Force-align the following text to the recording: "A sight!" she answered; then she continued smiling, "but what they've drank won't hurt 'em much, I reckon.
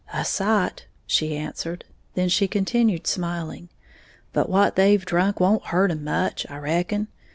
"A 0.11 0.25
sight!" 0.25 0.87
she 1.05 1.37
answered; 1.37 1.85
then 2.15 2.27
she 2.27 2.47
continued 2.47 3.05
smiling, 3.05 3.69
"but 4.33 4.49
what 4.49 4.75
they've 4.75 5.05
drank 5.05 5.39
won't 5.39 5.65
hurt 5.65 5.91
'em 5.91 6.03
much, 6.03 6.43
I 6.49 6.57
reckon. 6.57 7.07